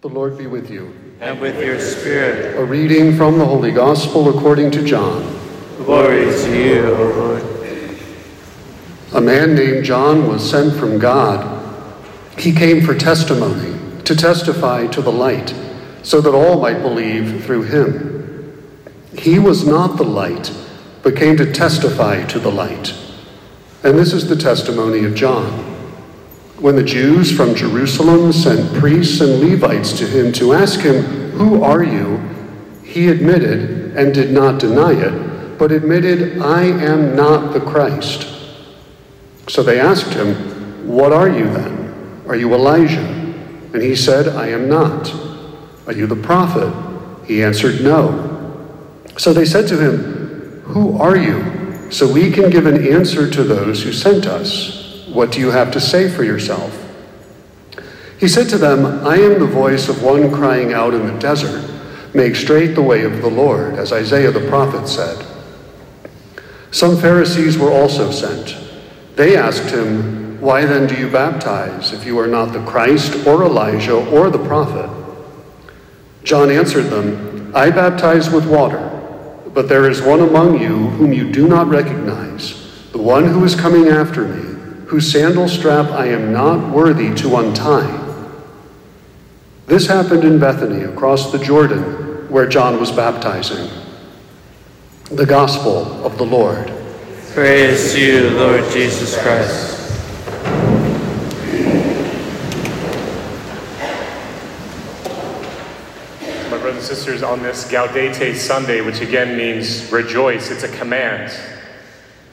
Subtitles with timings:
[0.00, 0.94] The Lord be with you.
[1.20, 2.56] And with your spirit.
[2.56, 5.20] A reading from the Holy Gospel according to John.
[5.76, 7.98] Glory to you, O Lord.
[9.12, 11.62] A man named John was sent from God.
[12.38, 15.54] He came for testimony, to testify to the light,
[16.02, 18.72] so that all might believe through him.
[19.18, 20.50] He was not the light,
[21.02, 22.94] but came to testify to the light.
[23.84, 25.69] And this is the testimony of John.
[26.60, 31.02] When the Jews from Jerusalem sent priests and Levites to him to ask him,
[31.32, 32.20] Who are you?
[32.84, 38.26] he admitted and did not deny it, but admitted, I am not the Christ.
[39.48, 42.24] So they asked him, What are you then?
[42.26, 43.06] Are you Elijah?
[43.72, 45.10] And he said, I am not.
[45.86, 46.74] Are you the prophet?
[47.26, 48.26] He answered, No.
[49.16, 51.90] So they said to him, Who are you?
[51.90, 54.79] So we can give an answer to those who sent us.
[55.12, 56.86] What do you have to say for yourself?
[58.20, 61.68] He said to them, I am the voice of one crying out in the desert,
[62.12, 65.24] Make straight the way of the Lord, as Isaiah the prophet said.
[66.70, 68.56] Some Pharisees were also sent.
[69.16, 73.44] They asked him, Why then do you baptize, if you are not the Christ, or
[73.44, 74.90] Elijah, or the prophet?
[76.22, 78.88] John answered them, I baptize with water,
[79.54, 82.54] but there is one among you whom you do not recognize,
[82.92, 84.49] the one who is coming after me
[84.90, 87.96] whose sandal strap I am not worthy to untie.
[89.66, 93.70] This happened in Bethany across the Jordan where John was baptizing.
[95.12, 96.72] The Gospel of the Lord.
[97.34, 99.78] Praise to you, Lord Jesus Christ.
[106.50, 111.32] My brothers and sisters, on this Gaudete Sunday, which again means rejoice, it's a command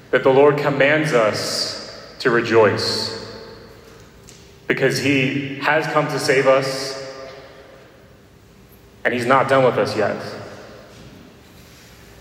[0.10, 1.77] that the Lord commands us
[2.20, 3.18] to rejoice
[4.68, 7.04] because He has come to save us
[9.06, 10.22] and He's not done with us yet.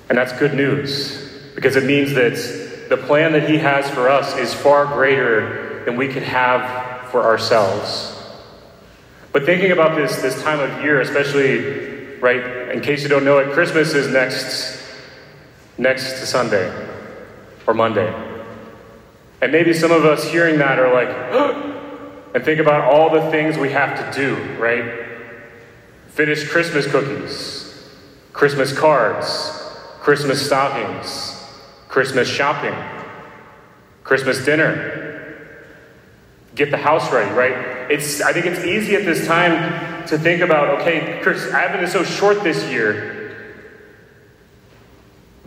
[0.09, 4.37] And that's good news because it means that the plan that He has for us
[4.37, 8.13] is far greater than we could have for ourselves.
[9.33, 13.39] But thinking about this, this time of year, especially, right, in case you don't know
[13.39, 14.83] it, Christmas is next,
[15.77, 16.73] next Sunday
[17.67, 18.26] or Monday.
[19.41, 21.09] And maybe some of us hearing that are like,
[22.35, 25.07] and think about all the things we have to do, right?
[26.09, 27.91] Finish Christmas cookies,
[28.33, 29.53] Christmas cards,
[30.01, 31.45] Christmas stockings,
[31.89, 32.75] Christmas shopping,
[34.05, 35.57] Christmas dinner.
[36.55, 37.91] Get the house ready, right?
[37.91, 41.93] It's I think it's easy at this time to think about, okay, Chris, Advent is
[41.93, 43.17] so short this year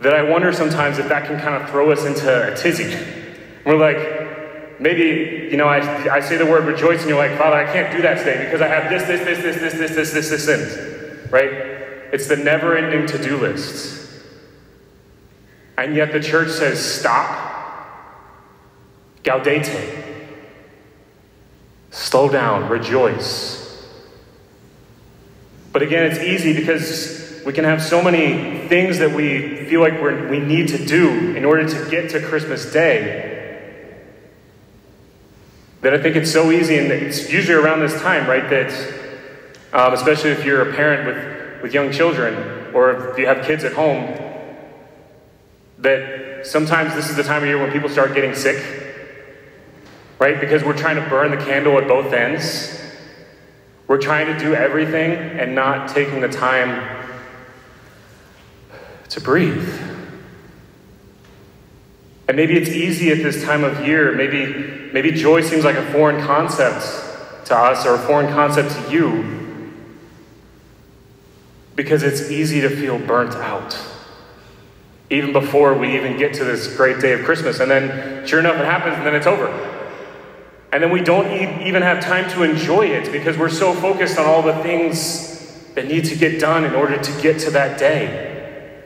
[0.00, 3.19] that I wonder sometimes if that can kind of throw us into a tizzy.
[3.70, 7.54] We're like, maybe, you know, I, I say the word rejoice, and you're like, Father,
[7.54, 10.12] I can't do that today because I have this, this, this, this, this, this, this,
[10.12, 11.52] this, this, this, right?
[12.12, 14.10] It's the never ending to do list.
[15.78, 17.86] And yet the church says, stop,
[19.22, 20.04] gaudete,
[21.90, 23.88] slow down, rejoice.
[25.72, 29.92] But again, it's easy because we can have so many things that we feel like
[30.02, 33.29] we're, we need to do in order to get to Christmas Day
[35.80, 38.48] that I think it's so easy, and it's usually around this time, right?
[38.50, 38.72] That,
[39.72, 43.64] um, especially if you're a parent with, with young children, or if you have kids
[43.64, 44.18] at home,
[45.78, 48.62] that sometimes this is the time of year when people start getting sick,
[50.18, 50.38] right?
[50.38, 52.78] Because we're trying to burn the candle at both ends.
[53.86, 57.06] We're trying to do everything and not taking the time
[59.08, 59.68] to breathe.
[62.28, 64.12] And maybe it's easy at this time of year.
[64.12, 66.82] Maybe, maybe joy seems like a foreign concept
[67.46, 69.40] to us or a foreign concept to you
[71.74, 73.78] because it's easy to feel burnt out.
[75.08, 77.58] Even before we even get to this great day of Christmas.
[77.58, 79.48] And then, sure enough, it happens and then it's over.
[80.72, 84.26] And then we don't even have time to enjoy it because we're so focused on
[84.26, 88.84] all the things that need to get done in order to get to that day.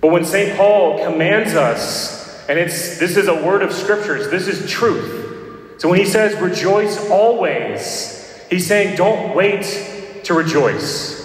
[0.00, 0.56] But when St.
[0.56, 2.17] Paul commands us
[2.48, 4.30] and it's this is a word of scriptures.
[4.30, 5.80] This is truth.
[5.80, 11.18] So when he says rejoice always, he's saying don't wait to rejoice.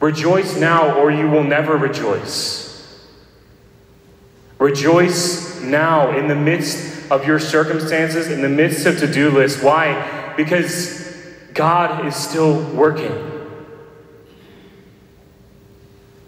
[0.00, 2.64] Rejoice now or you will never rejoice.
[4.58, 9.62] Rejoice now in the midst of your circumstances, in the midst of to-do lists.
[9.62, 10.34] Why?
[10.36, 11.02] Because
[11.54, 13.30] God is still working.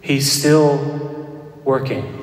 [0.01, 2.16] He's still working.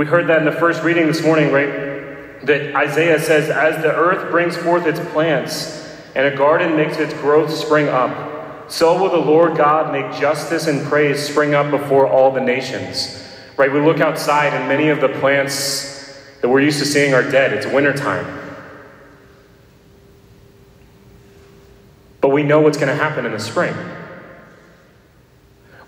[0.00, 2.46] We heard that in the first reading this morning, right?
[2.46, 7.12] That Isaiah says, As the earth brings forth its plants and a garden makes its
[7.12, 12.06] growth spring up, so will the Lord God make justice and praise spring up before
[12.06, 13.22] all the nations.
[13.58, 13.70] Right?
[13.70, 17.52] We look outside, and many of the plants that we're used to seeing are dead.
[17.52, 18.40] It's wintertime.
[22.22, 23.74] But we know what's going to happen in the spring.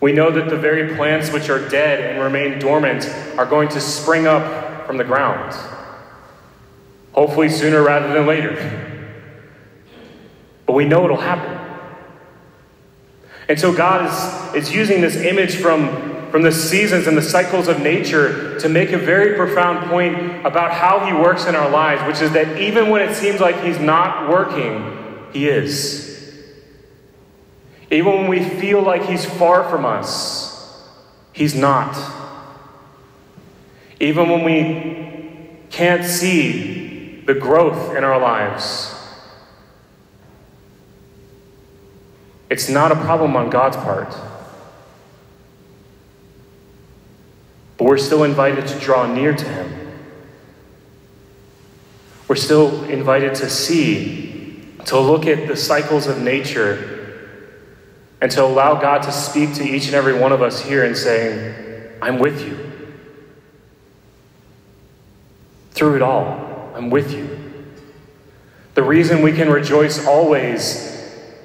[0.02, 3.08] We know that the very plants which are dead and remain dormant
[3.38, 5.54] are going to spring up from the ground.
[7.12, 9.12] Hopefully, sooner rather than later.
[10.66, 11.56] But we know it'll happen.
[13.48, 17.68] And so, God is, is using this image from, from the seasons and the cycles
[17.68, 22.02] of nature to make a very profound point about how He works in our lives,
[22.08, 26.11] which is that even when it seems like He's not working, He is.
[27.92, 30.82] Even when we feel like He's far from us,
[31.34, 31.94] He's not.
[34.00, 38.94] Even when we can't see the growth in our lives,
[42.48, 44.16] it's not a problem on God's part.
[47.76, 49.92] But we're still invited to draw near to Him.
[52.26, 56.91] We're still invited to see, to look at the cycles of nature
[58.22, 60.96] and to allow God to speak to each and every one of us here and
[60.96, 62.56] saying, I'm with you.
[65.72, 67.28] Through it all, I'm with you.
[68.74, 70.88] The reason we can rejoice always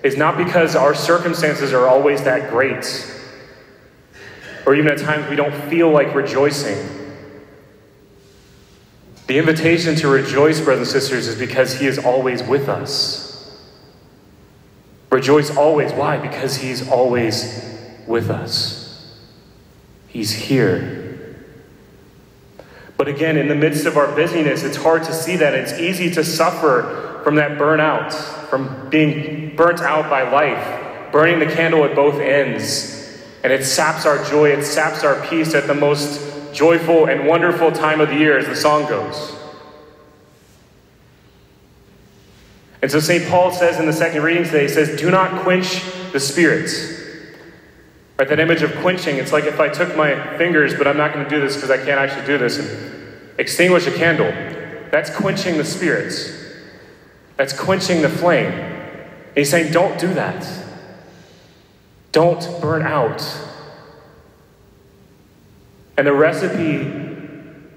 [0.04, 2.86] is not because our circumstances are always that great,
[4.68, 6.78] or even at times we don't feel like rejoicing.
[9.26, 13.27] The invitation to rejoice, brothers and sisters, is because He is always with us.
[15.18, 15.92] Rejoice always.
[15.94, 16.18] Why?
[16.18, 17.76] Because He's always
[18.06, 19.18] with us.
[20.08, 21.36] He's here.
[22.98, 25.56] But again, in the midst of our busyness, it's hard to see that.
[25.56, 28.14] It's easy to suffer from that burnout,
[28.48, 33.20] from being burnt out by life, burning the candle at both ends.
[33.44, 37.72] And it saps our joy, it saps our peace at the most joyful and wonderful
[37.72, 39.37] time of the year, as the song goes.
[42.82, 43.28] And so St.
[43.28, 45.82] Paul says in the second reading today, he says, Do not quench
[46.12, 46.96] the spirits.
[48.18, 51.14] Right, that image of quenching, it's like if I took my fingers, but I'm not
[51.14, 54.32] going to do this because I can't actually do this, and extinguish a candle.
[54.92, 56.32] That's quenching the spirits.
[57.36, 58.52] That's quenching the flame.
[58.52, 60.48] And he's saying, Don't do that.
[62.12, 63.24] Don't burn out.
[65.98, 67.08] And the recipe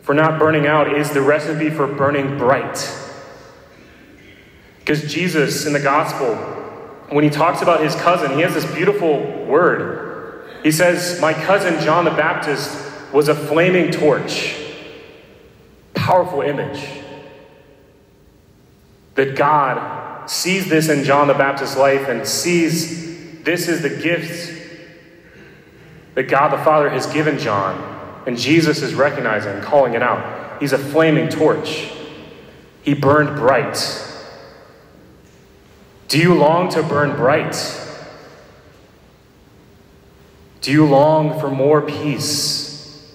[0.02, 2.78] for not burning out is the recipe for burning bright.
[4.90, 6.34] Because Jesus in the gospel,
[7.10, 10.50] when he talks about his cousin, he has this beautiful word.
[10.64, 14.56] He says, My cousin John the Baptist was a flaming torch.
[15.94, 16.84] Powerful image.
[19.14, 24.60] That God sees this in John the Baptist's life and sees this is the gift
[26.16, 27.78] that God the Father has given John.
[28.26, 30.60] And Jesus is recognizing, calling it out.
[30.60, 31.92] He's a flaming torch.
[32.82, 34.08] He burned bright.
[36.10, 37.54] Do you long to burn bright?
[40.60, 43.14] Do you long for more peace,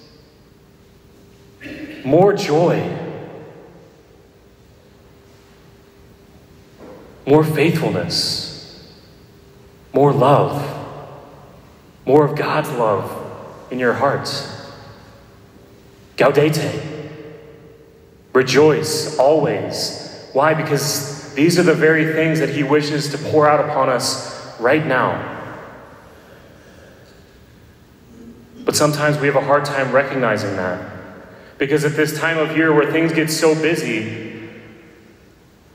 [2.06, 2.98] more joy,
[7.26, 8.90] more faithfulness,
[9.92, 10.66] more love,
[12.06, 14.50] more of God's love in your hearts?
[16.16, 17.10] Gaudete.
[18.32, 20.30] Rejoice always.
[20.32, 20.54] Why?
[20.54, 24.84] Because these are the very things that He wishes to pour out upon us right
[24.84, 25.34] now.
[28.64, 30.92] But sometimes we have a hard time recognizing that.
[31.58, 34.48] Because at this time of year where things get so busy,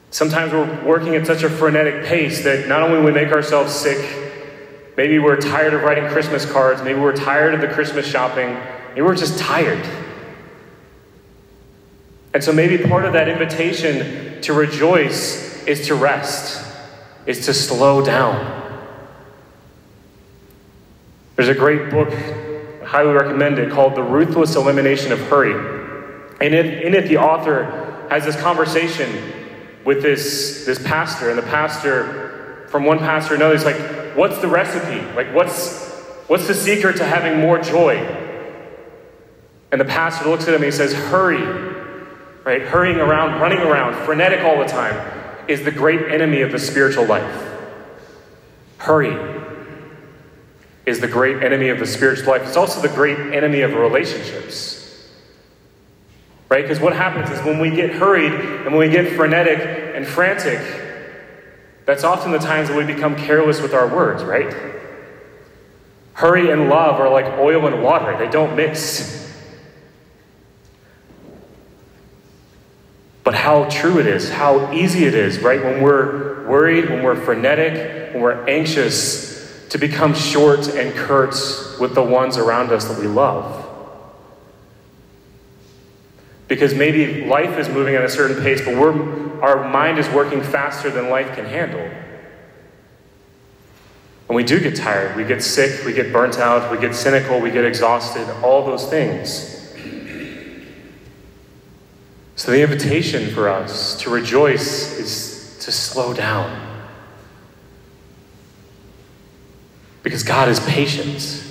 [0.10, 4.04] sometimes we're working at such a frenetic pace that not only we make ourselves sick,
[4.98, 8.58] maybe we're tired of writing Christmas cards, maybe we're tired of the Christmas shopping,
[8.90, 9.84] maybe we're just tired.
[12.34, 16.66] And so maybe part of that invitation to rejoice is to rest,
[17.26, 18.60] is to slow down.
[21.36, 25.54] There's a great book, I highly recommend it, called The Ruthless Elimination of Hurry.
[26.40, 29.34] And in, in it, the author has this conversation
[29.86, 33.80] with this, this pastor, and the pastor, from one pastor to another, is like,
[34.16, 35.00] What's the recipe?
[35.16, 35.90] Like, what's,
[36.28, 37.96] what's the secret to having more joy?
[39.72, 41.42] And the pastor looks at him and he says, Hurry,
[42.44, 42.62] right?
[42.62, 47.06] Hurrying around, running around, frenetic all the time is the great enemy of the spiritual
[47.06, 47.50] life.
[48.78, 49.16] Hurry
[50.86, 52.42] is the great enemy of the spiritual life.
[52.48, 55.10] It's also the great enemy of relationships.
[56.50, 56.64] Right?
[56.64, 59.60] Because what happens is when we get hurried and when we get frenetic
[59.96, 60.60] and frantic,
[61.86, 64.54] That's often the times that we become careless with our words, right?
[66.14, 69.21] Hurry and love are like oil and water, they don't mix.
[73.32, 75.64] But how true it is, how easy it is, right?
[75.64, 81.34] When we're worried, when we're frenetic, when we're anxious, to become short and curt
[81.80, 83.66] with the ones around us that we love.
[86.50, 90.44] Because maybe life is moving at a certain pace, but we're, our mind is working
[90.44, 91.90] faster than life can handle.
[94.28, 97.40] And we do get tired, we get sick, we get burnt out, we get cynical,
[97.40, 99.51] we get exhausted, all those things.
[102.42, 106.82] So, the invitation for us to rejoice is to slow down.
[110.02, 111.46] Because God is patient,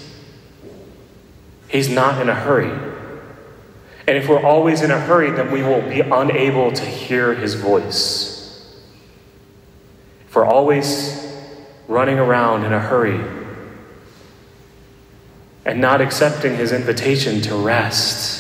[1.69, 2.73] He's not in a hurry.
[4.09, 7.55] And if we're always in a hurry, then we will be unable to hear His
[7.55, 8.77] voice.
[10.27, 11.25] If we're always
[11.87, 13.25] running around in a hurry
[15.65, 18.40] and not accepting His invitation to rest,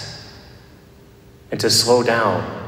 [1.50, 2.58] and to slow down,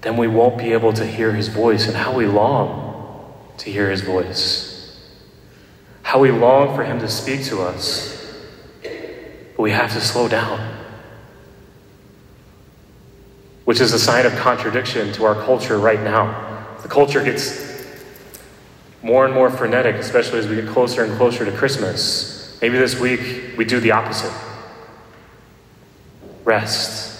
[0.00, 3.90] then we won't be able to hear his voice and how we long to hear
[3.90, 4.72] his voice.
[6.02, 8.12] How we long for him to speak to us.
[8.82, 10.74] But we have to slow down.
[13.64, 16.76] Which is a sign of contradiction to our culture right now.
[16.82, 17.84] The culture gets
[19.02, 22.58] more and more frenetic, especially as we get closer and closer to Christmas.
[22.62, 24.32] Maybe this week we do the opposite
[26.46, 27.12] rest.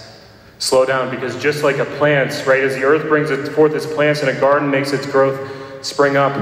[0.57, 4.21] Slow down because just like a plant, right, as the earth brings forth its plants
[4.21, 6.33] and a garden makes its growth spring up,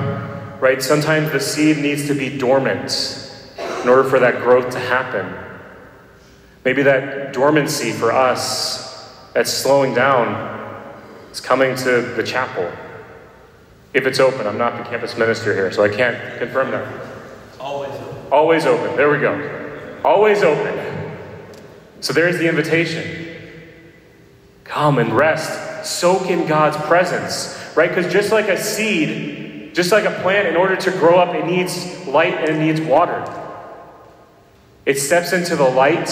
[0.62, 3.30] right, sometimes the seed needs to be dormant
[3.82, 5.36] in order for that growth to happen.
[6.64, 10.54] Maybe that dormancy for us, that slowing down,
[11.32, 12.72] is coming to the chapel.
[13.94, 17.06] If it's open, I'm not the campus minister here, so I can't confirm that.
[17.60, 18.32] Always open.
[18.32, 18.96] Always open.
[18.96, 20.02] There we go.
[20.04, 20.85] Always open.
[22.06, 23.36] So there's the invitation.
[24.64, 25.90] Come and rest.
[25.90, 27.90] Soak in God's presence, right?
[27.90, 31.48] Because just like a seed, just like a plant, in order to grow up, it
[31.48, 33.26] needs light and it needs water.
[34.86, 36.08] It steps into the light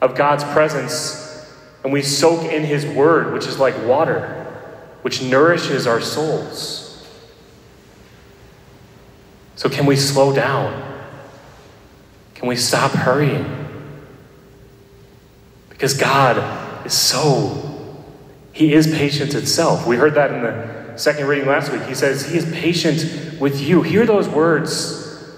[0.00, 4.46] of God's presence, and we soak in His Word, which is like water,
[5.02, 7.06] which nourishes our souls.
[9.56, 11.04] So, can we slow down?
[12.32, 13.61] Can we stop hurrying?
[15.82, 17.98] Because God is so,
[18.52, 19.84] He is patience itself.
[19.84, 21.82] We heard that in the second reading last week.
[21.82, 23.82] He says, He is patient with you.
[23.82, 25.28] Hear those words,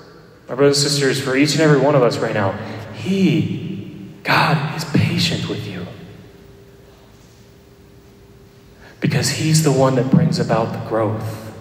[0.47, 2.53] my brothers and sisters, for each and every one of us right now.
[2.93, 5.87] He, God, is patient with you.
[9.01, 11.57] Because He's the one that brings about the growth.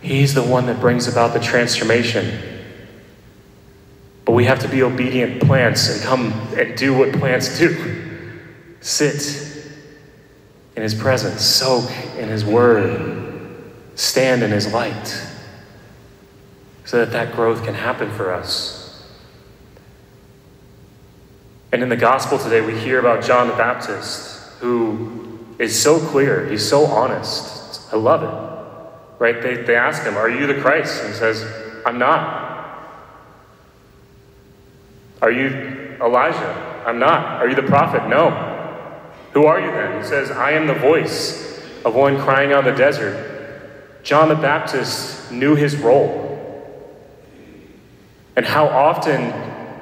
[0.00, 2.51] He's the one that brings about the transformation.
[4.32, 8.32] But we have to be obedient plants and come and do what plants do
[8.80, 9.68] sit
[10.74, 13.62] in His presence, soak in His Word,
[13.94, 15.06] stand in His light,
[16.86, 19.06] so that that growth can happen for us.
[21.70, 26.46] And in the gospel today, we hear about John the Baptist, who is so clear,
[26.46, 27.82] he's so honest.
[27.92, 29.20] I love it.
[29.22, 29.42] Right?
[29.42, 31.02] They, they ask him, Are you the Christ?
[31.02, 31.44] And he says,
[31.84, 32.51] I'm not.
[35.22, 36.82] Are you Elijah?
[36.84, 37.40] I'm not.
[37.40, 38.08] Are you the prophet?
[38.08, 38.30] No.
[39.32, 40.02] Who are you then?
[40.02, 44.00] He says, I am the voice of one crying out in the desert.
[44.02, 46.28] John the Baptist knew his role.
[48.34, 49.32] And how often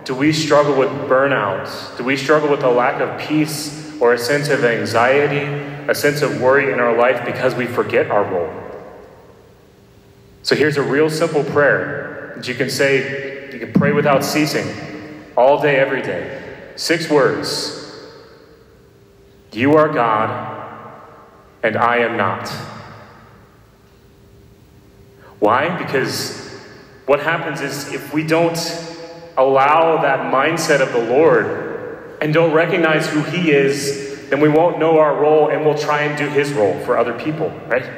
[0.05, 1.97] do we struggle with burnout?
[1.97, 5.47] Do we struggle with a lack of peace or a sense of anxiety,
[5.89, 8.53] a sense of worry in our life because we forget our role?
[10.43, 14.67] So here's a real simple prayer that you can say, you can pray without ceasing
[15.41, 16.39] all day, every day.
[16.77, 17.77] Six words
[19.53, 20.31] You are God,
[21.63, 22.49] and I am not.
[25.39, 25.77] Why?
[25.79, 26.39] Because
[27.07, 28.59] what happens is if we don't
[29.39, 34.79] allow that mindset of the Lord and don't recognize who He is, then we won't
[34.79, 37.91] know our role and we'll try and do His role for other people, right?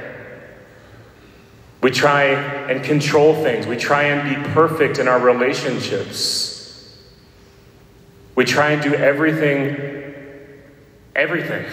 [1.81, 2.27] We try
[2.71, 3.67] and control things.
[3.67, 6.52] We try and be perfect in our relationships.
[8.35, 10.15] We try and do everything,
[11.15, 11.65] everything.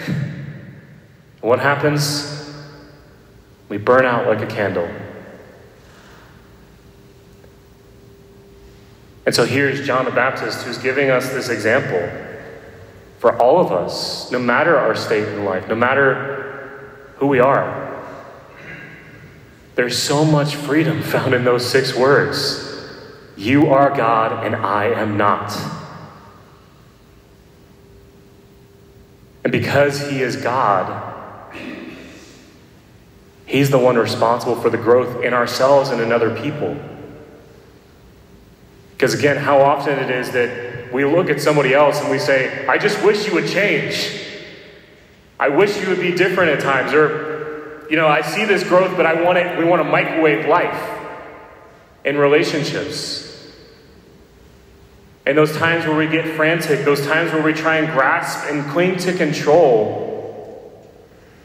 [1.40, 2.52] What happens?
[3.68, 4.88] We burn out like a candle.
[9.24, 12.10] And so here's John the Baptist who's giving us this example
[13.18, 17.88] for all of us, no matter our state in life, no matter who we are.
[19.76, 22.66] There's so much freedom found in those six words.
[23.36, 25.79] You are God and I am not.
[29.70, 31.54] Because He is God,
[33.46, 36.76] He's the one responsible for the growth in ourselves and in other people.
[38.90, 42.66] Because again, how often it is that we look at somebody else and we say,
[42.66, 44.20] I just wish you would change.
[45.38, 46.92] I wish you would be different at times.
[46.92, 50.46] Or, you know, I see this growth, but I want it, we want to microwave
[50.46, 50.98] life
[52.04, 53.29] in relationships.
[55.26, 58.68] And those times where we get frantic, those times where we try and grasp and
[58.70, 60.08] cling to control,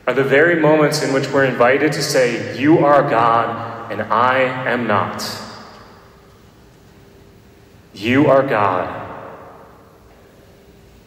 [0.08, 4.40] are the very moments in which we're invited to say, You are God and I
[4.72, 5.24] am not.
[7.94, 9.06] You are God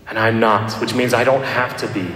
[0.08, 2.10] and I'm not, which means I don't have to be.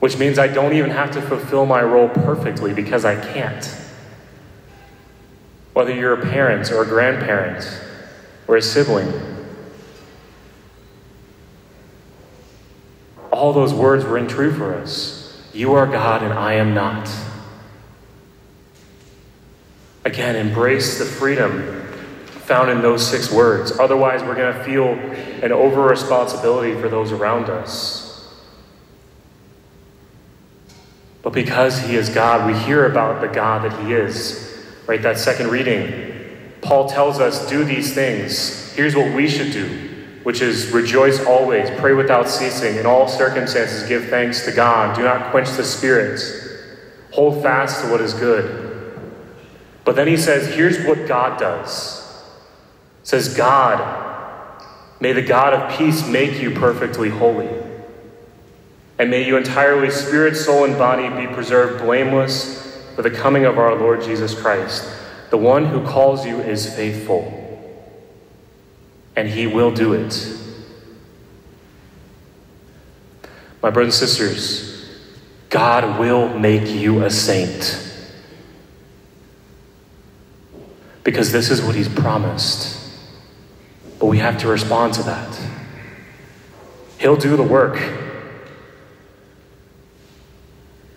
[0.00, 3.64] Which means I don't even have to fulfill my role perfectly because I can't.
[5.76, 7.82] Whether you're a parent or a grandparent
[8.48, 9.12] or a sibling,
[13.30, 15.38] all those words ring true for us.
[15.52, 17.10] You are God and I am not.
[20.06, 21.82] Again, embrace the freedom
[22.24, 23.78] found in those six words.
[23.78, 24.92] Otherwise, we're going to feel
[25.44, 28.34] an over responsibility for those around us.
[31.20, 34.45] But because He is God, we hear about the God that He is.
[34.86, 35.02] Right?
[35.02, 36.14] That second reading,
[36.60, 38.72] Paul tells us, do these things.
[38.72, 39.68] Here's what we should do,
[40.22, 44.96] which is rejoice always, pray without ceasing, in all circumstances give thanks to God.
[44.96, 46.20] Do not quench the Spirit.
[47.12, 48.62] Hold fast to what is good.
[49.84, 52.02] But then he says, here's what God does
[53.06, 54.60] says, God,
[55.00, 57.48] may the God of peace make you perfectly holy.
[58.98, 62.65] And may you entirely, spirit, soul, and body, be preserved blameless
[62.96, 64.90] for the coming of our Lord Jesus Christ.
[65.28, 67.30] The one who calls you is faithful,
[69.14, 70.32] and he will do it.
[73.62, 74.88] My brothers and sisters,
[75.50, 77.82] God will make you a saint.
[81.04, 82.82] Because this is what he's promised.
[83.98, 85.40] But we have to respond to that.
[86.98, 87.76] He'll do the work.
[87.76, 88.00] It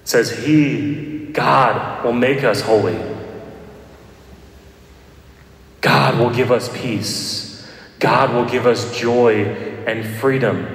[0.05, 2.97] says he, God, will make us holy.
[5.81, 7.69] God will give us peace.
[7.99, 9.45] God will give us joy
[9.85, 10.67] and freedom.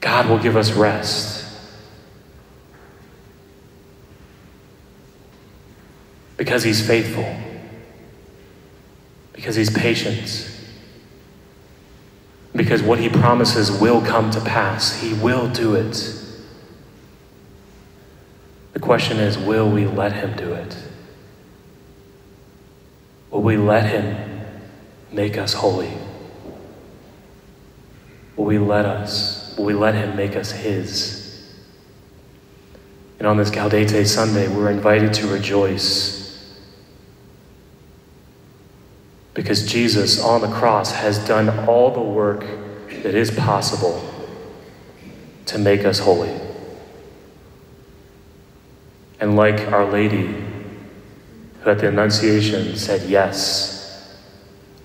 [0.00, 1.44] God will give us rest.
[6.36, 7.26] Because he's faithful
[9.38, 10.50] because he's patient.
[12.56, 15.00] Because what he promises will come to pass.
[15.00, 16.17] He will do it.
[18.88, 20.74] Question is will we let him do it?
[23.30, 24.40] Will we let him
[25.12, 25.92] make us holy?
[28.34, 29.54] Will we let us?
[29.58, 31.52] Will we let him make us his?
[33.18, 36.16] And on this Gaudete Sunday, we're invited to rejoice
[39.34, 42.40] Because Jesus on the cross has done all the work
[43.02, 44.02] that is possible
[45.44, 46.47] to make us holy.
[49.20, 50.34] And like Our Lady,
[51.60, 54.16] who at the Annunciation said, Yes,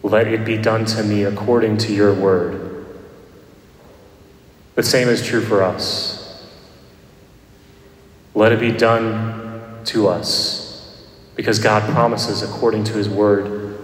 [0.02, 2.86] let it be done to me according to your word.
[4.76, 6.50] The same is true for us.
[8.34, 10.64] Let it be done to us
[11.36, 13.78] because God promises according to his word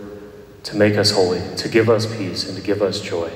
[0.63, 3.31] to make us holy, to give us peace, and to give us joy.